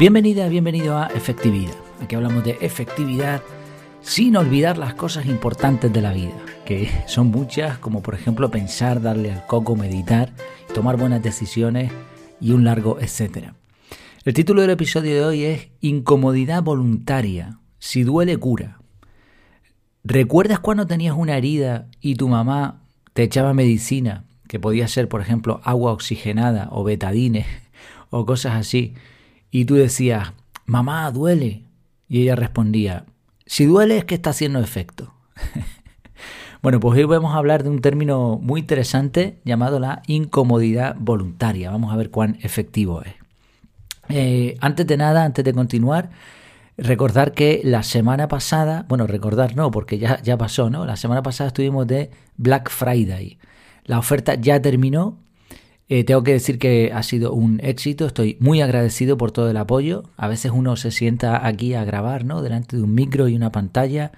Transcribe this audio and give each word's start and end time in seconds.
Bienvenida, 0.00 0.48
bienvenido 0.48 0.96
a 0.96 1.08
Efectividad. 1.08 1.74
Aquí 2.00 2.14
hablamos 2.14 2.42
de 2.42 2.56
efectividad 2.62 3.42
sin 4.00 4.34
olvidar 4.38 4.78
las 4.78 4.94
cosas 4.94 5.26
importantes 5.26 5.92
de 5.92 6.00
la 6.00 6.14
vida, 6.14 6.32
que 6.64 6.88
son 7.06 7.26
muchas, 7.26 7.76
como 7.76 8.02
por 8.02 8.14
ejemplo 8.14 8.50
pensar, 8.50 9.02
darle 9.02 9.30
al 9.30 9.46
coco, 9.46 9.76
meditar, 9.76 10.32
tomar 10.72 10.96
buenas 10.96 11.22
decisiones 11.22 11.92
y 12.40 12.52
un 12.52 12.64
largo 12.64 12.98
etcétera. 12.98 13.56
El 14.24 14.32
título 14.32 14.62
del 14.62 14.70
episodio 14.70 15.14
de 15.16 15.22
hoy 15.22 15.44
es 15.44 15.68
Incomodidad 15.82 16.62
voluntaria. 16.62 17.58
Si 17.78 18.02
duele, 18.02 18.38
cura. 18.38 18.80
¿Recuerdas 20.02 20.60
cuando 20.60 20.86
tenías 20.86 21.14
una 21.14 21.36
herida 21.36 21.88
y 22.00 22.14
tu 22.14 22.26
mamá 22.26 22.84
te 23.12 23.24
echaba 23.24 23.52
medicina, 23.52 24.24
que 24.48 24.58
podía 24.58 24.88
ser, 24.88 25.08
por 25.08 25.20
ejemplo, 25.20 25.60
agua 25.62 25.92
oxigenada 25.92 26.68
o 26.70 26.84
betadine 26.84 27.44
o 28.08 28.24
cosas 28.24 28.54
así, 28.54 28.94
y 29.50 29.64
tú 29.64 29.74
decías, 29.74 30.32
mamá, 30.66 31.10
duele? 31.10 31.64
Y 32.08 32.22
ella 32.22 32.36
respondía, 32.36 33.06
si 33.46 33.64
duele 33.64 33.98
es 33.98 34.04
que 34.04 34.14
está 34.14 34.30
haciendo 34.30 34.60
efecto. 34.60 35.14
bueno, 36.62 36.80
pues 36.80 36.98
hoy 36.98 37.04
vamos 37.04 37.34
a 37.34 37.38
hablar 37.38 37.62
de 37.62 37.70
un 37.70 37.80
término 37.80 38.38
muy 38.42 38.60
interesante 38.60 39.40
llamado 39.44 39.80
la 39.80 40.02
incomodidad 40.06 40.96
voluntaria. 40.98 41.70
Vamos 41.70 41.92
a 41.92 41.96
ver 41.96 42.10
cuán 42.10 42.38
efectivo 42.42 43.02
es. 43.02 43.14
Eh, 44.08 44.56
antes 44.60 44.86
de 44.86 44.96
nada, 44.96 45.24
antes 45.24 45.44
de 45.44 45.52
continuar, 45.52 46.10
Recordar 46.82 47.32
que 47.32 47.60
la 47.62 47.82
semana 47.82 48.26
pasada, 48.26 48.86
bueno, 48.88 49.06
recordar 49.06 49.54
no, 49.54 49.70
porque 49.70 49.98
ya, 49.98 50.18
ya 50.22 50.38
pasó, 50.38 50.70
¿no? 50.70 50.86
La 50.86 50.96
semana 50.96 51.22
pasada 51.22 51.48
estuvimos 51.48 51.86
de 51.86 52.10
Black 52.38 52.70
Friday. 52.70 53.38
La 53.84 53.98
oferta 53.98 54.34
ya 54.36 54.62
terminó. 54.62 55.18
Eh, 55.92 56.04
tengo 56.04 56.22
que 56.22 56.32
decir 56.32 56.60
que 56.60 56.92
ha 56.94 57.02
sido 57.02 57.32
un 57.32 57.60
éxito. 57.64 58.06
Estoy 58.06 58.36
muy 58.38 58.62
agradecido 58.62 59.16
por 59.16 59.32
todo 59.32 59.50
el 59.50 59.56
apoyo. 59.56 60.04
A 60.16 60.28
veces 60.28 60.52
uno 60.54 60.76
se 60.76 60.92
sienta 60.92 61.44
aquí 61.44 61.74
a 61.74 61.84
grabar, 61.84 62.24
¿no? 62.24 62.42
Delante 62.42 62.76
de 62.76 62.82
un 62.84 62.94
micro 62.94 63.26
y 63.26 63.34
una 63.34 63.50
pantalla 63.50 64.12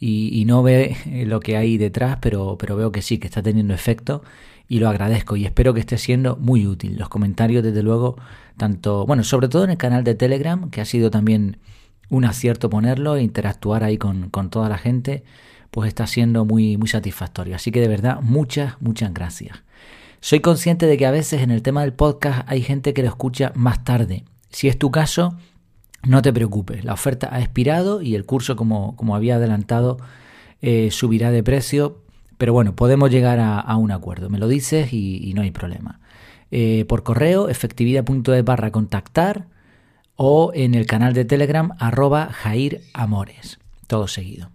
y, 0.00 0.44
no 0.46 0.64
ve 0.64 0.96
eh, 1.06 1.24
lo 1.24 1.38
que 1.38 1.56
hay 1.56 1.78
detrás, 1.78 2.18
pero, 2.20 2.58
pero 2.58 2.76
veo 2.76 2.90
que 2.90 3.02
sí, 3.02 3.18
que 3.18 3.28
está 3.28 3.40
teniendo 3.40 3.72
efecto 3.72 4.24
y 4.68 4.80
lo 4.80 4.88
agradezco 4.88 5.36
y 5.36 5.44
espero 5.44 5.74
que 5.74 5.80
esté 5.80 5.96
siendo 5.96 6.36
muy 6.36 6.66
útil. 6.66 6.98
Los 6.98 7.08
comentarios, 7.08 7.62
desde 7.62 7.84
luego, 7.84 8.16
tanto, 8.56 9.06
bueno, 9.06 9.22
sobre 9.22 9.48
todo 9.48 9.62
en 9.62 9.70
el 9.70 9.76
canal 9.76 10.02
de 10.02 10.16
Telegram, 10.16 10.70
que 10.70 10.80
ha 10.80 10.84
sido 10.84 11.10
también 11.12 11.58
un 12.08 12.24
acierto 12.24 12.68
ponerlo 12.68 13.14
e 13.14 13.22
interactuar 13.22 13.84
ahí 13.84 13.96
con, 13.96 14.30
toda 14.50 14.68
la 14.68 14.78
gente, 14.78 15.22
pues 15.70 15.86
está 15.86 16.08
siendo 16.08 16.44
muy, 16.44 16.76
muy 16.76 16.88
satisfactorio. 16.88 17.54
Así 17.54 17.70
que 17.70 17.80
de 17.80 17.88
verdad, 17.88 18.20
muchas, 18.22 18.74
muchas 18.80 19.14
gracias. 19.14 19.62
Soy 20.24 20.38
consciente 20.38 20.86
de 20.86 20.96
que 20.96 21.04
a 21.04 21.10
veces 21.10 21.42
en 21.42 21.50
el 21.50 21.62
tema 21.62 21.80
del 21.80 21.94
podcast 21.94 22.48
hay 22.48 22.62
gente 22.62 22.94
que 22.94 23.02
lo 23.02 23.08
escucha 23.08 23.50
más 23.56 23.82
tarde. 23.82 24.22
Si 24.50 24.68
es 24.68 24.78
tu 24.78 24.92
caso, 24.92 25.36
no 26.04 26.22
te 26.22 26.32
preocupes. 26.32 26.84
La 26.84 26.92
oferta 26.92 27.28
ha 27.32 27.40
expirado 27.40 28.02
y 28.02 28.14
el 28.14 28.24
curso, 28.24 28.54
como, 28.54 28.94
como 28.94 29.16
había 29.16 29.34
adelantado, 29.34 29.98
eh, 30.60 30.92
subirá 30.92 31.32
de 31.32 31.42
precio. 31.42 32.02
Pero 32.38 32.52
bueno, 32.52 32.76
podemos 32.76 33.10
llegar 33.10 33.40
a, 33.40 33.76
un 33.76 33.90
acuerdo. 33.90 34.30
Me 34.30 34.38
lo 34.38 34.46
dices 34.46 34.92
y, 34.92 35.32
no 35.34 35.42
hay 35.42 35.50
problema. 35.50 35.98
Eh, 36.52 36.84
por 36.88 37.02
correo, 37.02 37.48
efectividad.es 37.48 38.44
barra 38.44 38.70
contactar 38.70 39.48
o 40.14 40.52
en 40.54 40.76
el 40.76 40.86
canal 40.86 41.14
de 41.14 41.24
Telegram 41.24 41.72
arroba 41.80 42.28
Jair 42.32 42.80
Amores, 42.94 43.58
todo 43.88 44.06
seguido. 44.06 44.50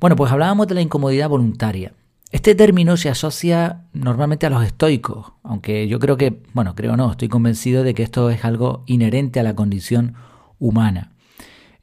Bueno, 0.00 0.16
pues 0.16 0.32
hablábamos 0.32 0.66
de 0.66 0.74
la 0.74 0.80
incomodidad 0.80 1.28
voluntaria. 1.28 1.92
Este 2.34 2.56
término 2.56 2.96
se 2.96 3.08
asocia 3.08 3.84
normalmente 3.92 4.44
a 4.44 4.50
los 4.50 4.64
estoicos, 4.64 5.34
aunque 5.44 5.86
yo 5.86 6.00
creo 6.00 6.16
que, 6.16 6.42
bueno, 6.52 6.74
creo 6.74 6.96
no, 6.96 7.12
estoy 7.12 7.28
convencido 7.28 7.84
de 7.84 7.94
que 7.94 8.02
esto 8.02 8.28
es 8.28 8.44
algo 8.44 8.82
inherente 8.86 9.38
a 9.38 9.44
la 9.44 9.54
condición 9.54 10.14
humana. 10.58 11.12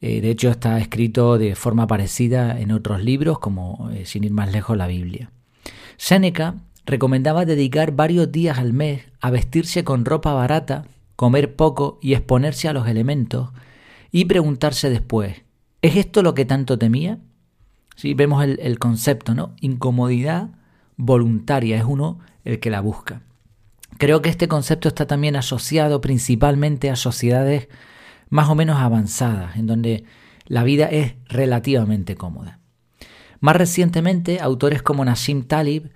Eh, 0.02 0.20
de 0.20 0.30
hecho, 0.30 0.50
está 0.50 0.78
escrito 0.80 1.38
de 1.38 1.56
forma 1.56 1.88
parecida 1.88 2.60
en 2.60 2.74
otros 2.74 3.02
libros, 3.02 3.40
como, 3.40 3.92
eh, 3.94 4.06
sin 4.06 4.26
ir 4.26 4.34
más 4.34 4.52
lejos, 4.52 4.76
la 4.76 4.88
Biblia. 4.88 5.32
Séneca 5.96 6.56
recomendaba 6.86 7.46
dedicar 7.46 7.94
varios 7.94 8.30
días 8.30 8.60
al 8.60 8.74
mes 8.74 9.04
a 9.22 9.32
vestirse 9.32 9.86
con 9.86 10.04
ropa 10.04 10.34
barata 10.34 10.84
comer 11.16 11.56
poco 11.56 11.98
y 12.02 12.12
exponerse 12.14 12.68
a 12.68 12.74
los 12.74 12.90
elementos 12.90 13.52
y 14.12 14.26
preguntarse 14.26 14.90
después, 14.90 15.44
¿es 15.82 15.96
esto 15.96 16.22
lo 16.22 16.34
que 16.34 16.44
tanto 16.44 16.78
temía? 16.78 17.20
Sí, 17.96 18.14
vemos 18.14 18.44
el, 18.44 18.80
concepto, 18.80 19.36
¿no? 19.36 19.54
Incomodidad 19.62 20.50
voluntaria 20.98 21.78
es 21.78 21.84
uno 21.84 22.20
el 22.44 22.60
que 22.60 22.70
la 22.70 22.82
busca. 22.82 23.22
Creo 23.98 24.22
que 24.22 24.30
este 24.30 24.48
concepto 24.48 24.88
está 24.88 25.06
también 25.06 25.36
asociado 25.36 26.02
principalmente 26.02 26.90
a 26.90 26.96
sociedades 26.96 27.68
más 28.30 28.50
o 28.50 28.56
menos 28.56 28.78
avanzadas, 28.78 29.58
en 29.58 29.68
donde 29.68 30.06
la 30.48 30.64
vida 30.64 30.88
es 30.88 31.16
relativamente 31.28 32.16
cómoda. 32.16 32.60
Más 33.40 33.56
recientemente, 33.56 34.40
autores 34.40 34.82
como 34.82 35.06
Nassim 35.06 35.44
Talib 35.44 35.92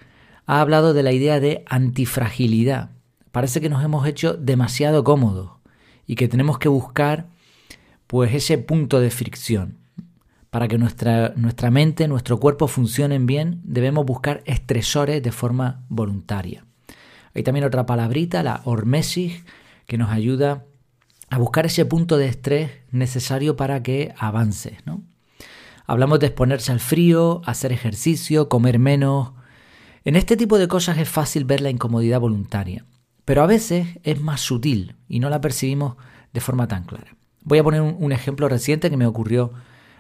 ha 0.45 0.61
hablado 0.61 0.93
de 0.93 1.03
la 1.03 1.11
idea 1.11 1.39
de 1.39 1.63
antifragilidad, 1.67 2.91
parece 3.31 3.59
que 3.59 3.69
nos 3.69 3.83
hemos 3.83 4.07
hecho 4.07 4.33
demasiado 4.33 5.03
cómodos 5.03 5.51
y 6.07 6.15
que 6.15 6.27
tenemos 6.27 6.57
que 6.57 6.69
buscar 6.69 7.27
pues 8.07 8.33
ese 8.33 8.57
punto 8.57 8.99
de 8.99 9.09
fricción. 9.09 9.84
Para 10.55 10.69
que 10.69 10.77
nuestra, 10.77 11.33
nuestra 11.35 11.69
mente, 11.69 12.07
nuestro 12.07 12.39
cuerpo 12.39 12.69
funcionen 12.69 13.25
bien, 13.25 13.59
debemos 13.65 14.05
buscar 14.05 14.41
estresores 14.45 15.21
de 15.21 15.33
forma 15.33 15.83
voluntaria. 15.89 16.63
Hay 17.33 17.43
también 17.43 17.65
otra 17.65 17.85
palabrita, 17.85 18.41
la 18.41 18.61
hormesis, 18.63 19.43
que 19.85 19.97
nos 19.97 20.11
ayuda 20.11 20.63
a 21.29 21.39
buscar 21.39 21.65
ese 21.65 21.83
punto 21.83 22.15
de 22.15 22.27
estrés 22.27 22.71
necesario 22.91 23.57
para 23.57 23.83
que 23.83 24.13
avances. 24.17 24.77
¿no? 24.85 25.03
Hablamos 25.87 26.21
de 26.21 26.27
exponerse 26.27 26.71
al 26.71 26.79
frío, 26.79 27.41
hacer 27.43 27.73
ejercicio, 27.73 28.47
comer 28.47 28.79
menos. 28.79 29.33
En 30.05 30.15
este 30.15 30.37
tipo 30.37 30.57
de 30.57 30.69
cosas 30.69 30.97
es 30.99 31.09
fácil 31.09 31.43
ver 31.43 31.59
la 31.59 31.69
incomodidad 31.69 32.21
voluntaria 32.21 32.85
pero 33.25 33.41
a 33.41 33.47
veces 33.47 33.87
es 34.03 34.21
más 34.21 34.39
sutil 34.39 34.95
y 35.09 35.19
no 35.19 35.29
la 35.29 35.41
percibimos 35.41 35.97
de 36.31 36.41
forma 36.41 36.67
tan 36.67 36.83
clara. 36.83 37.15
Voy 37.43 37.57
a 37.57 37.63
poner 37.63 37.81
un, 37.81 38.11
ejemplo 38.11 38.47
reciente 38.47 38.89
que 38.89 38.97
me 38.97 39.07
ocurrió 39.07 39.51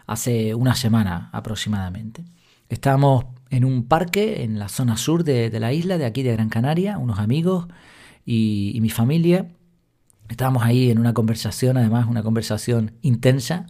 hace 0.07 0.55
una 0.55 0.75
semana 0.75 1.29
aproximadamente. 1.31 2.23
Estábamos 2.69 3.25
en 3.49 3.65
un 3.65 3.87
parque 3.87 4.43
en 4.43 4.59
la 4.59 4.69
zona 4.69 4.97
sur 4.97 5.23
de, 5.23 5.49
la 5.59 5.73
isla, 5.73 5.97
de 5.97 6.05
aquí 6.05 6.23
de 6.23 6.33
Gran 6.33 6.49
Canaria, 6.49 6.97
unos 6.97 7.19
amigos 7.19 7.67
y, 8.25 8.77
mi 8.81 8.89
familia. 8.89 9.47
Estábamos 10.29 10.63
ahí 10.63 10.89
en 10.89 10.99
una 10.99 11.13
conversación, 11.13 11.77
además 11.77 12.07
una 12.07 12.23
conversación 12.23 12.93
intensa. 13.01 13.67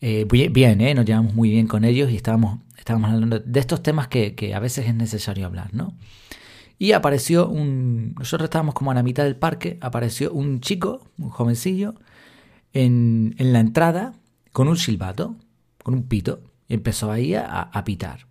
Eh, 0.00 0.26
bien, 0.30 0.80
¿eh? 0.80 0.94
nos 0.94 1.04
llevamos 1.04 1.34
muy 1.34 1.50
bien 1.50 1.66
con 1.66 1.84
ellos 1.84 2.10
y 2.10 2.16
estábamos, 2.16 2.60
estábamos 2.76 3.10
hablando 3.10 3.40
de 3.40 3.60
estos 3.60 3.82
temas 3.82 4.08
que, 4.08 4.52
a 4.54 4.60
veces 4.60 4.86
es 4.86 4.94
necesario 4.94 5.46
hablar, 5.46 5.72
¿no? 5.72 5.94
Y 6.80 6.92
apareció 6.92 7.48
un... 7.48 8.14
Nosotros 8.16 8.46
estábamos 8.46 8.74
como 8.74 8.92
a 8.92 8.94
la 8.94 9.02
mitad 9.02 9.24
del 9.24 9.34
parque, 9.34 9.78
apareció 9.80 10.32
un 10.32 10.60
chico, 10.60 11.02
un 11.18 11.30
jovencillo, 11.30 11.96
en, 12.72 13.34
en 13.38 13.52
la 13.52 13.58
entrada 13.58 14.12
con 14.52 14.68
un 14.68 14.76
silbato, 14.76 15.34
con 15.88 15.94
un 15.94 16.02
pito, 16.02 16.42
y 16.68 16.74
empezó 16.74 17.10
ahí 17.10 17.34
a, 17.34 17.46
a 17.46 17.84
pitar. 17.84 18.26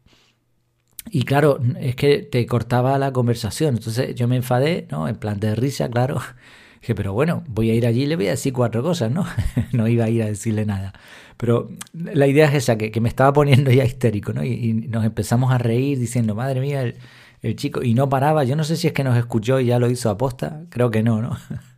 Y 1.10 1.24
claro, 1.24 1.60
es 1.80 1.96
que 1.96 2.20
te 2.20 2.46
cortaba 2.46 3.00
la 3.00 3.12
conversación. 3.12 3.78
Entonces 3.78 4.14
yo 4.14 4.28
me 4.28 4.36
enfadé, 4.36 4.88
¿no? 4.92 5.08
En 5.08 5.16
plan 5.16 5.40
de 5.40 5.56
risa, 5.56 5.90
claro. 5.90 6.22
Dije, 6.82 6.94
pero 6.94 7.14
bueno, 7.14 7.44
voy 7.48 7.72
a 7.72 7.74
ir 7.74 7.88
allí 7.88 8.04
y 8.04 8.06
le 8.06 8.16
voy 8.16 8.28
a 8.28 8.32
decir 8.32 8.54
cuatro 8.54 8.84
cosas, 8.84 9.12
¿no? 9.12 9.26
no 9.72 9.88
iba 9.88 10.06
a 10.06 10.10
ir 10.10 10.22
a 10.22 10.28
decirle 10.28 10.68
nada. 10.68 10.94
Pero 11.38 11.72
la 11.94 12.28
idea 12.28 12.48
es 12.48 12.54
esa, 12.54 12.78
que, 12.78 12.92
que 12.92 13.02
me 13.02 13.10
estaba 13.10 13.34
poniendo 13.34 13.72
ya 13.72 13.84
histérico, 13.84 14.34
¿no? 14.34 14.44
Y, 14.44 14.52
y, 14.52 14.74
nos 14.74 15.04
empezamos 15.04 15.52
a 15.52 15.58
reír 15.58 15.98
diciendo, 15.98 16.36
madre 16.36 16.62
mía, 16.62 16.84
el, 16.84 16.98
el 17.42 17.56
chico, 17.56 17.82
y 17.82 17.96
no 17.96 18.08
paraba, 18.08 18.44
yo 18.44 18.56
no 18.56 18.64
sé 18.64 18.78
si 18.78 18.86
es 18.86 18.94
que 18.94 19.04
nos 19.04 19.18
escuchó 19.18 19.60
y 19.60 19.66
ya 19.66 19.80
lo 19.80 19.90
hizo 19.90 20.12
aposta, 20.12 20.66
creo 20.70 20.92
que 20.92 21.02
no, 21.02 21.24
¿no? 21.24 21.38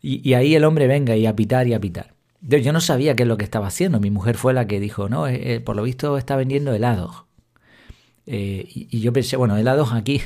Y, 0.00 0.34
ahí 0.34 0.54
el 0.54 0.64
hombre 0.64 0.86
venga 0.86 1.16
y 1.16 1.26
a 1.26 1.34
pitar 1.34 1.66
y 1.66 1.74
a 1.74 1.80
pitar. 1.80 2.14
Yo, 2.40 2.72
no 2.72 2.80
sabía 2.80 3.16
qué 3.16 3.24
es 3.24 3.28
lo 3.28 3.36
que 3.36 3.44
estaba 3.44 3.66
haciendo, 3.66 4.00
mi 4.00 4.10
mujer 4.10 4.36
fue 4.36 4.54
la 4.54 4.66
que 4.66 4.80
dijo, 4.80 5.08
no, 5.08 5.26
eh, 5.26 5.54
eh, 5.54 5.60
por 5.60 5.76
lo 5.76 5.82
visto 5.82 6.18
está 6.18 6.36
vendiendo 6.36 6.72
helados. 6.72 7.24
Eh, 8.26 8.66
y, 8.68 9.00
yo 9.00 9.12
pensé, 9.12 9.36
bueno, 9.36 9.56
helados 9.56 9.92
aquí, 9.92 10.20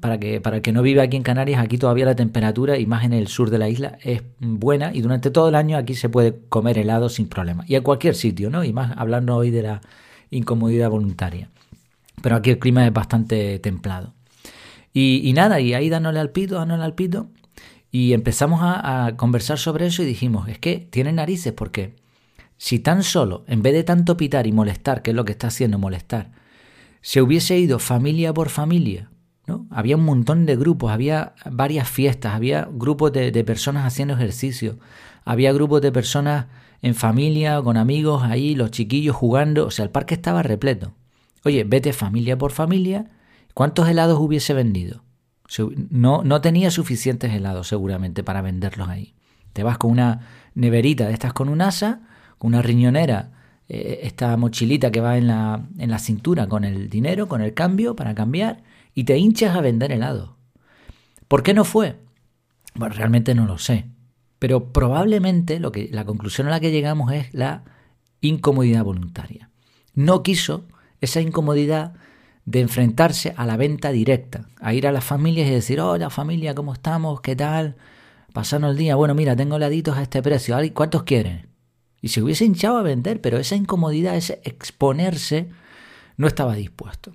para, 0.00 0.20
que, 0.20 0.40
para 0.40 0.56
el 0.56 0.62
que 0.62 0.72
no 0.72 0.82
vive 0.82 1.00
aquí 1.00 1.16
en 1.16 1.24
Canarias, 1.24 1.60
aquí 1.60 1.78
todavía 1.78 2.04
la 2.04 2.14
temperatura, 2.14 2.78
y 2.78 2.86
más 2.86 3.04
en 3.04 3.12
el 3.12 3.26
sur 3.28 3.50
de 3.50 3.58
la 3.58 3.68
isla, 3.68 3.98
es 4.02 4.22
buena 4.38 4.94
y 4.94 5.00
durante 5.00 5.30
todo 5.30 5.48
el 5.48 5.56
año 5.56 5.76
aquí 5.76 5.94
se 5.94 6.08
puede 6.08 6.38
comer 6.48 6.78
helado 6.78 7.08
sin 7.08 7.28
problema. 7.28 7.64
Y 7.66 7.74
a 7.74 7.82
cualquier 7.82 8.14
sitio, 8.14 8.50
¿no? 8.50 8.62
Y 8.62 8.72
más 8.72 8.92
hablando 8.96 9.34
hoy 9.34 9.50
de 9.50 9.62
la 9.62 9.80
incomodidad 10.30 10.90
voluntaria 10.90 11.48
pero 12.24 12.36
aquí 12.36 12.48
el 12.48 12.58
clima 12.58 12.86
es 12.86 12.92
bastante 12.92 13.58
templado. 13.58 14.14
Y, 14.94 15.30
nada, 15.34 15.60
y 15.60 15.74
ahí 15.74 15.90
dándole 15.90 16.20
al 16.20 16.30
pito, 16.30 16.54
dándole 16.54 16.84
al 16.84 16.94
pito, 16.94 17.26
y 17.94 18.12
empezamos 18.12 18.58
a, 18.60 19.12
conversar 19.16 19.56
sobre 19.56 19.86
eso 19.86 20.02
y 20.02 20.06
dijimos, 20.06 20.48
es 20.48 20.58
que 20.58 20.88
tiene 20.90 21.12
narices 21.12 21.52
porque 21.52 21.94
si 22.56 22.80
tan 22.80 23.04
solo, 23.04 23.44
en 23.46 23.62
vez 23.62 23.72
de 23.72 23.84
tanto 23.84 24.16
pitar 24.16 24.48
y 24.48 24.52
molestar, 24.52 25.00
que 25.00 25.12
es 25.12 25.16
lo 25.16 25.24
que 25.24 25.30
está 25.30 25.46
haciendo 25.46 25.78
molestar, 25.78 26.32
se 27.02 27.22
hubiese 27.22 27.56
ido 27.56 27.78
familia 27.78 28.34
por 28.34 28.48
familia 28.48 29.12
¿no? 29.46 29.68
Había 29.70 29.94
un 29.94 30.04
montón 30.04 30.44
de 30.44 30.56
grupos, 30.56 30.90
había 30.90 31.34
varias 31.48 31.88
fiestas, 31.88 32.34
había 32.34 32.68
grupos 32.68 33.12
de, 33.12 33.30
de 33.30 33.44
personas 33.44 33.86
haciendo 33.86 34.14
ejercicio, 34.14 34.76
había 35.24 35.52
grupos 35.52 35.80
de 35.80 35.92
personas 35.92 36.46
en 36.82 36.96
familia, 36.96 37.62
con 37.62 37.76
amigos 37.76 38.24
ahí, 38.24 38.56
los 38.56 38.72
chiquillos 38.72 39.14
jugando, 39.14 39.66
o 39.66 39.70
sea, 39.70 39.84
el 39.84 39.90
parque 39.92 40.14
estaba 40.14 40.42
repleto. 40.42 40.94
Oye, 41.44 41.62
vete 41.62 41.92
familia 41.92 42.36
por 42.36 42.50
familia, 42.50 43.08
¿cuántos 43.54 43.88
helados 43.88 44.18
hubiese 44.18 44.52
vendido? 44.52 45.03
No, 45.90 46.22
no 46.24 46.40
tenía 46.40 46.70
suficientes 46.70 47.32
helados 47.32 47.68
seguramente 47.68 48.22
para 48.22 48.42
venderlos 48.42 48.88
ahí. 48.88 49.14
Te 49.52 49.62
vas 49.62 49.78
con 49.78 49.90
una 49.90 50.26
neverita 50.54 51.06
de 51.06 51.14
estas 51.14 51.32
con 51.32 51.48
un 51.48 51.62
asa, 51.62 52.00
con 52.38 52.48
una 52.48 52.62
riñonera, 52.62 53.30
eh, 53.68 54.00
esta 54.02 54.36
mochilita 54.36 54.90
que 54.90 55.00
va 55.00 55.16
en 55.16 55.28
la, 55.28 55.66
en 55.78 55.90
la 55.90 55.98
cintura 55.98 56.48
con 56.48 56.64
el 56.64 56.90
dinero, 56.90 57.28
con 57.28 57.40
el 57.40 57.54
cambio 57.54 57.96
para 57.96 58.14
cambiar, 58.14 58.62
y 58.94 59.04
te 59.04 59.16
hinchas 59.16 59.56
a 59.56 59.60
vender 59.60 59.92
helado. 59.92 60.36
¿Por 61.28 61.42
qué 61.42 61.54
no 61.54 61.64
fue? 61.64 61.96
Bueno, 62.74 62.94
realmente 62.94 63.34
no 63.34 63.46
lo 63.46 63.58
sé. 63.58 63.86
Pero 64.38 64.72
probablemente 64.72 65.60
lo 65.60 65.72
que, 65.72 65.88
la 65.90 66.04
conclusión 66.04 66.48
a 66.48 66.50
la 66.50 66.60
que 66.60 66.70
llegamos 66.70 67.12
es 67.12 67.32
la 67.32 67.64
incomodidad 68.20 68.84
voluntaria. 68.84 69.50
No 69.94 70.22
quiso 70.22 70.66
esa 71.00 71.20
incomodidad 71.20 71.94
de 72.44 72.60
enfrentarse 72.60 73.34
a 73.36 73.46
la 73.46 73.56
venta 73.56 73.90
directa, 73.90 74.48
a 74.60 74.74
ir 74.74 74.86
a 74.86 74.92
las 74.92 75.04
familias 75.04 75.48
y 75.48 75.52
decir, 75.52 75.80
hola 75.80 76.10
familia, 76.10 76.54
¿cómo 76.54 76.72
estamos? 76.74 77.20
¿Qué 77.20 77.34
tal? 77.36 77.76
Pasando 78.32 78.68
el 78.68 78.76
día, 78.76 78.96
bueno, 78.96 79.14
mira, 79.14 79.34
tengo 79.36 79.56
heladitos 79.56 79.96
a 79.96 80.02
este 80.02 80.22
precio, 80.22 80.56
¿cuántos 80.74 81.04
quieren? 81.04 81.48
Y 82.00 82.08
se 82.08 82.22
hubiese 82.22 82.44
hinchado 82.44 82.76
a 82.76 82.82
vender, 82.82 83.20
pero 83.20 83.38
esa 83.38 83.56
incomodidad, 83.56 84.16
ese 84.16 84.40
exponerse, 84.44 85.48
no 86.16 86.26
estaba 86.26 86.54
dispuesto. 86.54 87.12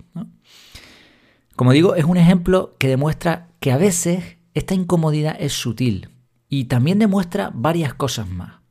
Como 1.56 1.74
digo, 1.74 1.96
es 1.96 2.06
un 2.06 2.18
ejemplo 2.18 2.76
que 2.80 2.88
demuestra 2.88 3.50
que 3.60 3.72
a 3.72 3.78
veces 3.78 4.38
esta 4.54 4.74
incomodidad 4.74 5.36
es 5.40 5.54
sutil 5.54 6.10
y 6.48 6.66
también 6.66 7.00
demuestra 7.00 7.52
varias 7.54 7.94
cosas 7.94 8.28
más. 8.30 8.62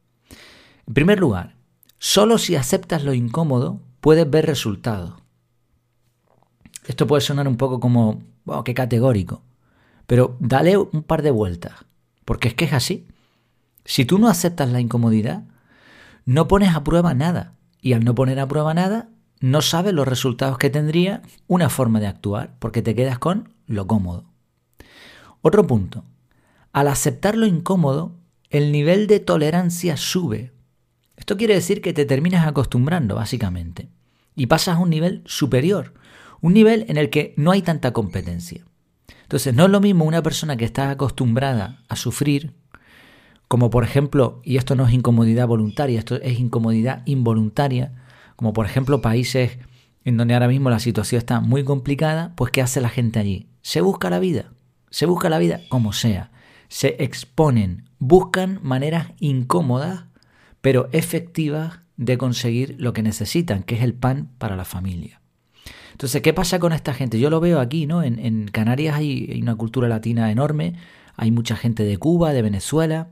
En 0.87 0.94
primer 0.94 1.20
lugar, 1.20 1.54
solo 1.99 2.38
si 2.38 2.56
aceptas 2.56 3.04
lo 3.04 3.14
incómodo 3.14 3.81
puedes 4.00 4.28
ver 4.28 4.46
resultados. 4.46 5.14
Esto 6.88 7.06
puede 7.06 7.20
sonar 7.20 7.46
un 7.46 7.58
poco 7.58 7.81
como, 7.81 8.23
wow, 8.46 8.64
qué 8.64 8.73
categórico. 8.73 9.43
Pero 10.06 10.38
dale 10.40 10.79
un 10.79 11.02
par 11.02 11.20
de 11.20 11.31
vueltas, 11.31 11.75
porque 12.25 12.49
es 12.49 12.55
que 12.55 12.64
es 12.64 12.73
así. 12.73 13.06
Si 13.85 14.06
tú 14.06 14.19
no 14.19 14.26
aceptas 14.26 14.70
la 14.70 14.81
incomodidad, 14.81 15.44
no 16.25 16.49
pones 16.49 16.75
a 16.75 16.85
prueba 16.85 17.12
nada. 17.12 17.52
Y 17.82 17.93
al 17.93 18.05
no 18.05 18.14
poner 18.14 18.40
a 18.40 18.49
prueba 18.49 18.73
nada, 18.73 19.11
no 19.38 19.61
sabes 19.61 19.93
los 19.93 20.08
resultados 20.08 20.56
que 20.56 20.70
tendría 20.70 21.20
una 21.46 21.69
forma 21.69 22.00
de 22.00 22.06
actuar, 22.06 22.56
porque 22.58 22.81
te 22.81 22.94
quedas 22.94 23.19
con 23.19 23.52
lo 23.67 23.87
cómodo. 23.87 24.25
Otro 25.43 25.67
punto. 25.67 26.05
Al 26.73 26.88
aceptar 26.88 27.37
lo 27.37 27.44
incómodo, 27.44 28.17
el 28.49 28.73
nivel 28.73 29.06
de 29.08 29.20
tolerancia 29.20 29.99
sube. 29.99 30.55
Esto 31.17 31.37
quiere 31.37 31.52
decir 31.52 31.82
que 31.82 31.93
te 31.93 32.06
terminas 32.06 32.46
acostumbrando, 32.46 33.17
básicamente, 33.17 33.90
y 34.35 34.46
pasas 34.46 34.76
a 34.76 34.81
un 34.81 34.88
nivel 34.88 35.23
superior, 35.26 35.93
un 36.40 36.55
nivel 36.55 36.85
en 36.88 36.96
el 36.96 37.11
que 37.11 37.35
no 37.37 37.50
hay 37.50 37.62
tanta 37.62 37.93
competencia. 37.93 38.64
Entonces, 39.23 39.55
no 39.55 39.64
es 39.64 39.70
lo 39.70 39.81
mismo 39.81 40.05
una 40.05 40.23
persona 40.23 40.56
que 40.56 40.64
está 40.64 40.90
acostumbrada 40.90 41.82
a 41.88 41.96
sufrir, 41.96 42.55
como 43.46 43.70
por 43.70 43.85
ejemplo, 43.85 44.40
y 44.44 44.56
esto 44.56 44.75
no 44.75 44.87
es 44.87 44.93
incomodidad 44.93 45.46
voluntaria, 45.46 45.99
esto 45.99 46.17
es 46.17 46.38
incomodidad 46.38 47.02
involuntaria, 47.06 47.94
como 48.37 48.52
por 48.52 48.67
ejemplo 48.67 49.00
países 49.00 49.58
en 50.05 50.17
donde 50.17 50.35
ahora 50.35 50.49
mismo 50.49 50.70
la 50.70 50.79
situación 50.79 51.19
está 51.19 51.40
muy 51.40 51.64
complicada, 51.64 52.32
pues 52.37 52.50
¿qué 52.50 52.62
hace 52.62 52.81
la 52.81 52.88
gente 52.88 53.19
allí? 53.19 53.49
Se 53.62 53.81
busca 53.81 54.11
la 54.11 54.19
vida, 54.19 54.52
se 54.90 55.06
busca 55.06 55.29
la 55.29 55.38
vida 55.38 55.61
como 55.69 55.93
sea, 55.93 56.31
se 56.69 57.02
exponen, 57.02 57.90
buscan 57.99 58.61
maneras 58.62 59.12
incómodas, 59.19 60.05
pero 60.61 60.88
efectivas 60.93 61.81
de 61.96 62.17
conseguir 62.17 62.76
lo 62.79 62.93
que 62.93 63.02
necesitan, 63.02 63.62
que 63.62 63.75
es 63.75 63.82
el 63.82 63.94
pan 63.94 64.31
para 64.38 64.56
la 64.56 64.64
familia. 64.64 65.20
Entonces, 65.98 66.22
¿qué 66.22 66.32
pasa 66.32 66.60
con 66.60 66.72
esta 66.72 66.94
gente? 66.94 67.18
Yo 67.18 67.28
lo 67.28 67.40
veo 67.40 67.58
aquí, 67.58 67.88
¿no? 67.88 68.04
En, 68.04 68.46
Canarias 68.52 68.94
hay, 68.94 69.40
una 69.42 69.56
cultura 69.56 69.88
latina 69.88 70.30
enorme, 70.30 70.74
hay 71.16 71.32
mucha 71.32 71.56
gente 71.56 71.82
de 71.82 71.96
Cuba, 71.96 72.32
de 72.32 72.40
Venezuela, 72.40 73.08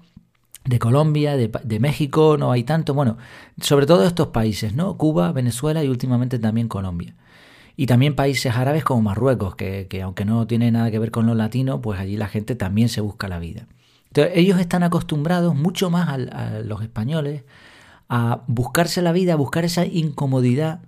de 0.64 0.78
Colombia, 0.78 1.36
de, 1.36 1.80
México, 1.80 2.36
no 2.38 2.52
hay 2.52 2.62
tanto, 2.62 2.94
bueno, 2.94 3.16
sobre 3.60 3.86
todo 3.86 4.04
estos 4.04 4.28
países, 4.28 4.74
¿no? 4.74 4.96
Cuba, 4.96 5.32
Venezuela 5.32 5.82
y 5.82 5.88
últimamente 5.88 6.38
también 6.38 6.68
Colombia. 6.68 7.16
Y 7.76 7.86
también 7.86 8.14
países 8.14 8.54
árabes 8.54 8.84
como 8.84 9.02
Marruecos, 9.02 9.56
que, 9.56 9.88
aunque 10.04 10.24
no 10.24 10.46
tiene 10.46 10.70
nada 10.70 10.88
que 10.92 11.00
ver 11.00 11.10
con 11.10 11.26
los 11.26 11.36
latinos, 11.36 11.80
pues 11.82 11.98
allí 11.98 12.16
la 12.16 12.28
gente 12.28 12.54
también 12.54 12.88
se 12.88 13.00
busca 13.00 13.26
la 13.26 13.40
vida. 13.40 13.66
Entonces, 14.10 14.34
ellos 14.36 14.60
están 14.60 14.84
acostumbrados 14.84 15.56
mucho 15.56 15.90
más 15.90 16.08
a 16.08 16.60
los 16.60 16.82
españoles 16.82 17.42
a 18.08 18.44
buscarse 18.46 19.02
la 19.02 19.10
vida, 19.10 19.32
a 19.32 19.36
buscar 19.36 19.64
esa 19.64 19.84
incomodidad 19.84 20.82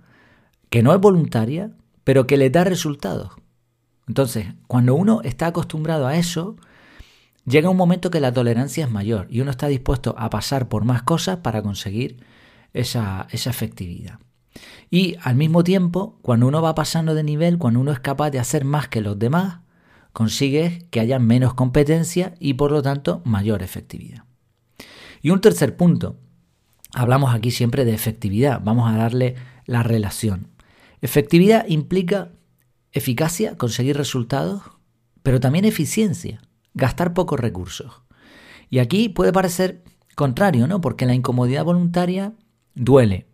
que 0.69 0.81
no 0.81 0.93
es 0.93 1.01
voluntaria, 1.01 1.71
pero 2.03 2.27
que 2.27 2.37
le 2.37 2.49
da 2.49 2.63
resultados. 2.63 3.31
Entonces, 4.07 4.47
cuando 4.67 4.95
uno 4.95 5.21
está 5.23 5.47
acostumbrado 5.47 6.07
a 6.07 6.17
eso, 6.17 6.55
llega 7.45 7.69
un 7.69 7.77
momento 7.77 8.09
que 8.09 8.19
la 8.19 8.33
tolerancia 8.33 8.85
es 8.85 8.91
mayor 8.91 9.27
y 9.29 9.41
uno 9.41 9.51
está 9.51 9.67
dispuesto 9.67 10.15
a 10.17 10.29
pasar 10.29 10.67
por 10.67 10.83
más 10.83 11.03
cosas 11.03 11.37
para 11.37 11.61
conseguir 11.61 12.23
esa, 12.73 13.27
esa 13.31 13.49
efectividad. 13.49 14.19
Y 14.89 15.15
al 15.21 15.35
mismo 15.35 15.63
tiempo, 15.63 16.17
cuando 16.21 16.47
uno 16.47 16.61
va 16.61 16.75
pasando 16.75 17.13
de 17.13 17.23
nivel, 17.23 17.57
cuando 17.57 17.79
uno 17.79 17.91
es 17.91 17.99
capaz 17.99 18.31
de 18.31 18.39
hacer 18.39 18.65
más 18.65 18.87
que 18.87 19.01
los 19.01 19.19
demás, 19.19 19.59
consigues 20.13 20.83
que 20.89 20.99
haya 20.99 21.19
menos 21.19 21.53
competencia 21.53 22.33
y 22.39 22.55
por 22.55 22.71
lo 22.71 22.81
tanto 22.81 23.21
mayor 23.25 23.61
efectividad. 23.61 24.23
Y 25.21 25.29
un 25.29 25.41
tercer 25.41 25.75
punto, 25.77 26.17
hablamos 26.93 27.33
aquí 27.33 27.51
siempre 27.51 27.85
de 27.85 27.93
efectividad, 27.93 28.61
vamos 28.63 28.91
a 28.91 28.97
darle 28.97 29.35
la 29.65 29.83
relación. 29.83 30.47
Efectividad 31.01 31.65
implica 31.67 32.31
eficacia, 32.91 33.57
conseguir 33.57 33.97
resultados, 33.97 34.61
pero 35.23 35.39
también 35.39 35.65
eficiencia, 35.65 36.41
gastar 36.73 37.13
pocos 37.13 37.39
recursos. 37.39 38.03
Y 38.69 38.79
aquí 38.79 39.09
puede 39.09 39.31
parecer 39.31 39.83
contrario, 40.15 40.67
¿no? 40.67 40.81
Porque 40.81 41.05
la 41.05 41.13
incomodidad 41.13 41.63
voluntaria 41.63 42.33
duele. 42.75 43.27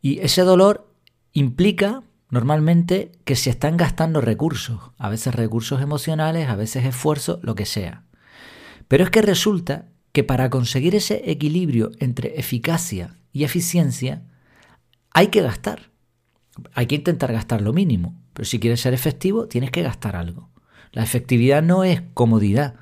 Y 0.00 0.20
ese 0.20 0.42
dolor 0.42 0.94
implica 1.32 2.02
normalmente 2.30 3.12
que 3.24 3.36
se 3.36 3.50
están 3.50 3.76
gastando 3.76 4.20
recursos, 4.20 4.80
a 4.98 5.08
veces 5.08 5.34
recursos 5.34 5.82
emocionales, 5.82 6.48
a 6.48 6.56
veces 6.56 6.84
esfuerzo, 6.84 7.40
lo 7.42 7.54
que 7.54 7.66
sea. 7.66 8.04
Pero 8.88 9.04
es 9.04 9.10
que 9.10 9.22
resulta 9.22 9.88
que 10.12 10.24
para 10.24 10.48
conseguir 10.48 10.94
ese 10.94 11.30
equilibrio 11.30 11.90
entre 11.98 12.38
eficacia 12.38 13.16
y 13.32 13.44
eficiencia 13.44 14.22
hay 15.12 15.28
que 15.28 15.42
gastar 15.42 15.90
hay 16.74 16.86
que 16.86 16.96
intentar 16.96 17.32
gastar 17.32 17.62
lo 17.62 17.72
mínimo, 17.72 18.20
pero 18.32 18.46
si 18.46 18.58
quieres 18.58 18.80
ser 18.80 18.94
efectivo 18.94 19.46
tienes 19.46 19.70
que 19.70 19.82
gastar 19.82 20.16
algo. 20.16 20.50
La 20.92 21.02
efectividad 21.02 21.62
no 21.62 21.84
es 21.84 22.02
comodidad, 22.14 22.74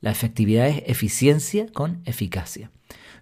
la 0.00 0.10
efectividad 0.10 0.68
es 0.68 0.82
eficiencia 0.86 1.66
con 1.72 2.02
eficacia. 2.04 2.70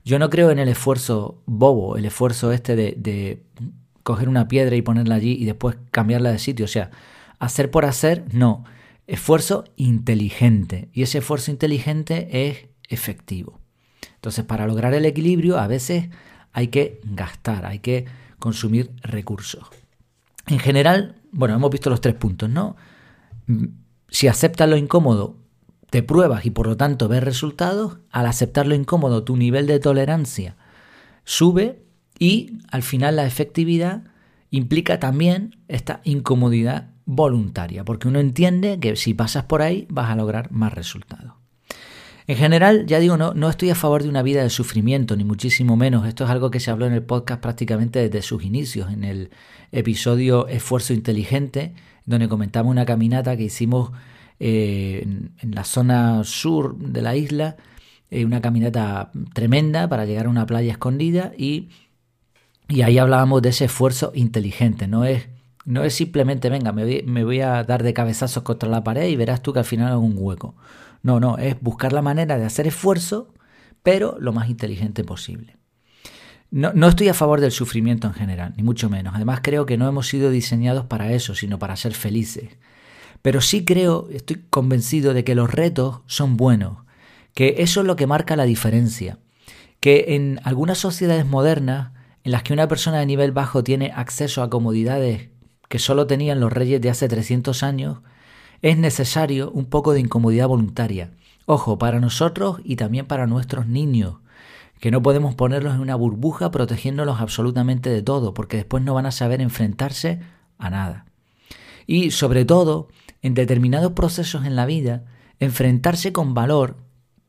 Yo 0.04 0.19
no 0.19 0.31
creo 0.31 0.50
en 0.50 0.59
el 0.59 0.69
esfuerzo 0.69 1.42
bobo, 1.47 1.97
el 1.97 2.04
esfuerzo 2.04 2.50
este 2.50 2.75
de, 2.75 3.42
coger 4.02 4.28
una 4.28 4.49
piedra 4.49 4.75
y 4.75 4.83
ponerla 4.83 5.14
allí 5.14 5.37
y 5.38 5.45
después 5.45 5.76
cambiarla 5.92 6.33
de 6.33 6.40
sitio. 6.40 6.64
O 6.64 6.69
sea, 6.69 6.90
hacer 7.38 7.71
por 7.71 7.85
hacer, 7.85 8.25
no. 8.33 8.64
Esfuerzo 9.07 9.62
inteligente. 9.76 10.88
Y 10.92 11.02
ese 11.02 11.19
esfuerzo 11.19 11.52
inteligente 11.52 12.49
es 12.49 12.66
efectivo. 12.88 13.61
Entonces, 14.16 14.45
para 14.45 14.66
lograr 14.66 14.92
el 14.95 15.04
equilibrio, 15.04 15.59
a 15.59 15.69
veces 15.69 16.09
hay 16.52 16.66
que 16.69 17.00
gastar, 17.04 17.64
hay 17.64 17.78
que 17.78 18.07
consumir 18.40 18.90
recursos. 19.02 19.69
En 20.46 20.58
general, 20.58 21.16
bueno, 21.30 21.54
hemos 21.54 21.70
visto 21.70 21.90
los 21.90 22.00
tres 22.00 22.14
puntos, 22.14 22.49
¿no? 22.49 22.76
Mm, 23.46 23.66
si 24.08 24.28
aceptas 24.28 24.68
lo 24.68 24.76
incómodo, 24.76 25.37
te 25.90 26.02
pruebas 26.02 26.46
y 26.46 26.50
por 26.50 26.66
lo 26.66 26.76
tanto 26.76 27.08
ves 27.08 27.22
resultados. 27.22 27.99
Al 28.11 28.26
aceptar 28.26 28.66
lo 28.66 28.75
incómodo, 28.75 29.25
tu 29.25 29.37
nivel 29.37 29.66
de 29.66 29.78
tolerancia 29.78 30.56
sube 31.25 31.82
y 32.18 32.58
al 32.70 32.82
final 32.82 33.16
la 33.16 33.26
efectividad 33.26 34.04
implica 34.50 34.99
también 34.99 35.56
esta 35.68 36.00
incomodidad 36.04 36.90
voluntaria, 37.04 37.84
porque 37.84 38.08
uno 38.08 38.20
entiende 38.20 38.78
que 38.80 38.96
si 38.96 39.14
pasas 39.14 39.44
por 39.44 39.62
ahí 39.62 39.87
vas 39.90 40.11
a 40.11 40.16
lograr 40.16 40.50
más 40.52 40.72
resultados. 40.72 41.41
En 42.26 42.37
general, 42.37 42.87
ya 42.87 43.00
digo, 43.00 43.17
no, 43.17 43.35
no 43.35 43.49
estoy 43.49 43.71
a 43.71 43.75
favor 43.75 44.02
de 44.02 44.09
una 44.09 44.23
vida 44.23 44.43
de 44.43 44.50
sufrimiento, 44.50 45.17
ni 45.17 45.25
muchísimo 45.25 45.76
menos. 45.76 46.07
Esto 46.07 46.25
es 46.25 46.31
algo 46.31 46.50
que 46.50 46.61
se 46.61 46.71
habló 46.71 46.87
en 46.87 46.93
el 46.93 47.02
podcast 47.02 47.41
prácticamente 47.41 47.99
desde 47.99 48.23
sus 48.23 48.45
inicios, 48.45 48.93
en 48.93 49.05
el 49.05 49.31
episodio 49.73 50.47
Esfuerzo 50.47 50.93
Inteligente, 50.93 51.75
donde 52.07 52.29
comentamos 52.29 52.71
una 52.71 52.85
caminata 52.85 53.37
que 53.37 53.45
hicimos 53.45 53.91
eh, 54.38 55.02
en, 55.05 55.55
la 55.55 55.64
zona 55.64 56.25
sur 56.25 56.76
de 56.76 57.02
la 57.02 57.17
isla, 57.17 57.57
eh, 58.11 58.25
una 58.25 58.41
caminata 58.41 59.11
tremenda 59.35 59.88
para 59.88 60.05
llegar 60.05 60.26
a 60.26 60.31
una 60.31 60.47
playa 60.47 60.73
escondida 60.73 61.33
y, 61.37 61.69
y 62.69 62.83
ahí 62.83 62.99
hablábamos 62.99 63.43
de 63.43 63.50
ese 63.50 63.67
esfuerzo 63.67 64.12
inteligente, 64.14 64.87
no 64.87 65.05
es 65.05 65.29
No 65.64 65.85
es 65.85 65.95
simplemente, 65.95 66.50
venga, 66.50 66.73
me 66.73 67.25
voy, 67.25 67.41
a 67.41 67.62
dar 67.62 67.83
de 67.83 67.95
cabezazos 67.95 68.43
contra 68.43 68.69
la 68.69 68.83
pared 68.83 69.09
y 69.09 69.17
verás 69.17 69.43
tú 69.43 69.52
que 69.52 69.61
al 69.61 69.64
final 69.64 69.93
hago 69.93 70.00
un 70.00 70.17
hueco. 70.17 70.57
No, 71.02 71.21
no, 71.21 71.38
es 71.38 71.61
buscar 71.61 71.92
la 71.92 72.02
manera 72.02 72.38
de 72.38 72.44
hacer 72.44 72.66
esfuerzo, 72.66 73.35
pero 73.82 74.16
lo 74.21 74.32
más 74.32 74.49
inteligente 74.49 75.04
posible. 75.04 75.56
No, 76.50 76.73
no, 76.75 76.88
estoy 76.88 77.09
a 77.09 77.14
favor 77.14 77.40
del 77.40 77.50
sufrimiento 77.50 78.06
en 78.06 78.14
general, 78.14 78.54
ni 78.56 78.62
mucho 78.62 78.90
menos. 78.90 79.14
Además 79.16 79.40
creo 79.42 79.66
que 79.66 79.78
no 79.78 79.88
hemos 79.88 80.06
sido 80.06 80.30
diseñados 80.30 80.87
para 80.87 81.12
eso, 81.12 81.35
sino 81.35 81.59
para 81.59 81.76
ser 81.76 81.94
felices. 81.94 82.50
Pero 83.23 83.40
sí 83.40 83.64
creo, 83.64 84.09
estoy 84.12 84.44
convencido 84.50 85.14
de 85.14 85.25
que 85.25 85.35
los 85.35 85.50
retos 85.50 86.02
son 86.06 86.37
buenos, 86.37 86.78
que 87.35 87.56
eso 87.59 87.80
es 87.80 87.87
lo 87.87 87.97
que 87.97 88.06
marca 88.06 88.37
la 88.37 88.44
diferencia, 88.44 89.18
que 89.80 90.14
en 90.14 90.40
algunas 90.44 90.78
sociedades 90.78 91.25
modernas, 91.25 91.92
en 92.25 92.32
las 92.32 92.42
que 92.42 92.52
una 92.52 92.68
persona 92.68 92.99
de 92.99 93.06
nivel 93.06 93.32
bajo 93.32 93.64
tiene 93.64 93.92
acceso 93.94 94.42
a 94.42 94.50
comodidades 94.50 95.30
que 95.68 95.78
solo 95.78 96.06
tenían 96.06 96.38
los 96.38 96.52
reyes 96.52 96.82
de 96.82 96.90
hace 96.90 97.09
300 97.09 97.62
años, 97.62 98.00
es 98.62 98.78
necesario 98.78 99.50
un 99.50 99.66
poco 99.66 99.92
de 99.92 100.00
incomodidad 100.00 100.49
voluntaria. 100.49 101.11
Ojo, 101.47 101.78
para 101.78 102.00
nosotros 102.00 102.61
y 102.64 102.76
también 102.76 103.07
para 103.07 103.26
nuestros 103.26 103.66
niños, 103.66 104.16
que 104.78 104.92
no 104.92 105.02
podemos 105.02 105.35
ponerlos 105.35 105.75
en 105.75 105.81
una 105.81 105.97
burbuja 105.97 106.50
protegiéndolos 106.50 107.21
absolutamente 107.21 107.90
de 107.90 108.02
todo, 108.02 108.35
porque 108.35 108.57
después 108.57 108.83
no 108.83 108.95
van 108.95 109.07
a 109.07 109.11
saber 109.12 109.40
enfrentarse 109.40 110.21
a 110.59 110.71
nada. 110.71 111.07
Y 111.87 112.12
sobre 112.12 112.45
todo, 112.45 112.88
en 113.21 113.35
determinados 113.35 113.92
procesos 113.92 114.45
en 114.45 114.57
la 114.57 114.66
vida, 114.66 115.04
enfrentarse 115.40 116.12
con 116.12 116.35
valor, 116.35 116.76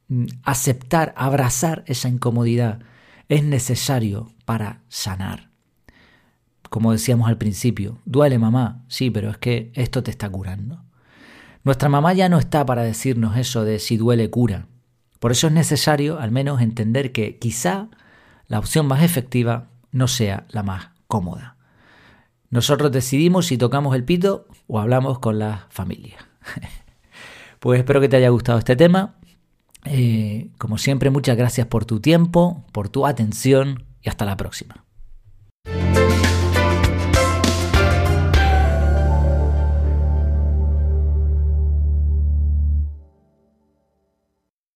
mm, 0.08 0.26
aceptar, 0.44 1.14
abrazar 1.18 1.84
esa 1.88 2.10
incomodidad, 2.10 2.80
es 3.28 3.44
necesario 3.44 4.32
para 4.46 4.84
sanar. 4.88 5.50
Como 6.70 6.92
decíamos 6.92 7.28
al 7.28 7.38
principio, 7.38 7.98
duele 8.06 8.38
mamá, 8.38 8.84
sí, 8.88 9.10
pero 9.10 9.30
es 9.30 9.38
que 9.38 9.72
esto 9.74 10.04
te 10.04 10.12
está 10.12 10.30
curando. 10.30 10.84
Nuestra 11.64 11.88
mamá 11.90 12.14
ya 12.14 12.28
no 12.30 12.40
está 12.40 12.66
para 12.66 12.84
decirnos 12.84 13.38
eso 13.38 13.64
de 13.64 13.80
si 13.80 13.98
duele 13.98 14.30
cura. 14.30 14.68
Por 15.20 15.32
eso 15.32 15.48
es 15.48 15.54
necesario 15.54 16.20
al 16.20 16.32
menos 16.32 16.62
entender 16.62 17.14
que 17.14 17.38
quizá 17.38 17.88
la 18.48 18.60
opción 18.60 18.86
más 18.86 19.04
efectiva 19.04 19.70
no 19.92 20.08
sea 20.10 20.46
la 20.50 20.64
más 20.64 20.90
cómoda. 21.08 21.56
Nosotros 22.50 22.92
decidimos 22.92 23.48
si 23.48 23.58
tocamos 23.58 23.96
el 23.96 24.04
pito 24.04 24.48
o 24.68 24.80
hablamos 24.80 25.20
con 25.20 25.40
la 25.40 25.68
familia. 25.70 26.18
pues 27.60 27.80
espero 27.80 28.02
que 28.02 28.10
te 28.10 28.18
haya 28.18 28.30
gustado 28.30 28.60
este 28.60 28.76
tema. 28.76 29.16
Eh, 29.86 30.50
como 30.58 30.78
siempre, 30.78 31.10
muchas 31.10 31.38
gracias 31.38 31.68
por 31.68 31.86
tu 31.86 32.00
tiempo, 32.00 32.66
por 32.72 32.90
tu 32.90 33.08
atención 33.08 33.86
y 34.02 34.10
hasta 34.10 34.26
la 34.26 34.36
próxima. 34.36 34.84